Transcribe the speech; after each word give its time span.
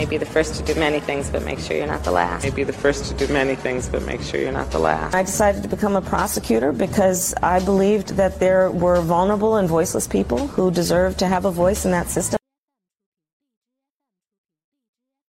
Maybe 0.00 0.18
the 0.18 0.26
first 0.26 0.54
to 0.56 0.62
do 0.62 0.78
many 0.78 1.00
things, 1.00 1.30
but 1.30 1.42
make 1.42 1.58
sure 1.58 1.74
you're 1.74 1.86
not 1.86 2.04
the 2.04 2.10
last. 2.10 2.44
Maybe 2.44 2.64
the 2.64 2.72
first 2.72 3.06
to 3.06 3.26
do 3.26 3.32
many 3.32 3.54
things, 3.54 3.88
but 3.88 4.02
make 4.02 4.20
sure 4.20 4.38
you're 4.38 4.52
not 4.52 4.70
the 4.70 4.78
last. 4.78 5.14
I 5.14 5.22
decided 5.22 5.62
to 5.62 5.68
become 5.70 5.96
a 5.96 6.02
prosecutor 6.02 6.70
because 6.70 7.34
I 7.42 7.64
believed 7.64 8.10
that 8.10 8.38
there 8.38 8.70
were 8.70 9.00
vulnerable 9.00 9.56
and 9.56 9.66
voiceless 9.66 10.06
people 10.06 10.48
who 10.48 10.70
deserved 10.70 11.18
to 11.20 11.26
have 11.26 11.46
a 11.46 11.50
voice 11.50 11.86
in 11.86 11.92
that 11.92 12.08
system. 12.08 12.38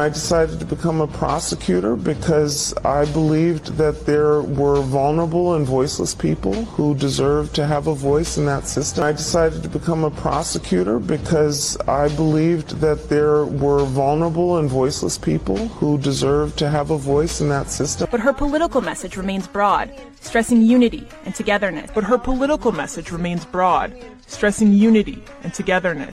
I 0.00 0.08
decided 0.08 0.60
to 0.60 0.64
become 0.64 1.00
a 1.00 1.08
prosecutor 1.08 1.96
because 1.96 2.72
I 2.84 3.04
believed 3.06 3.78
that 3.78 4.06
there 4.06 4.42
were 4.42 4.80
vulnerable 4.80 5.54
and 5.54 5.66
voiceless 5.66 6.14
people 6.14 6.54
who 6.66 6.94
deserved 6.94 7.52
to 7.56 7.66
have 7.66 7.88
a 7.88 7.96
voice 7.96 8.38
in 8.38 8.46
that 8.46 8.68
system. 8.68 9.02
I 9.02 9.10
decided 9.10 9.60
to 9.64 9.68
become 9.68 10.04
a 10.04 10.10
prosecutor 10.12 11.00
because 11.00 11.76
I 11.88 12.14
believed 12.14 12.78
that 12.80 13.08
there 13.08 13.44
were 13.44 13.84
vulnerable 13.86 14.58
and 14.58 14.70
voiceless 14.70 15.18
people 15.18 15.56
who 15.66 15.98
deserved 15.98 16.56
to 16.60 16.70
have 16.70 16.92
a 16.92 16.96
voice 16.96 17.40
in 17.40 17.48
that 17.48 17.68
system. 17.68 18.06
But 18.08 18.20
her 18.20 18.32
political 18.32 18.80
message 18.80 19.16
remains 19.16 19.48
broad, 19.48 19.92
stressing 20.20 20.62
unity 20.62 21.08
and 21.24 21.34
togetherness. 21.34 21.90
But 21.92 22.04
her 22.04 22.18
political 22.18 22.70
message 22.70 23.10
remains 23.10 23.44
broad, 23.44 24.00
stressing 24.28 24.72
unity 24.74 25.24
and 25.42 25.52
togetherness. 25.52 26.12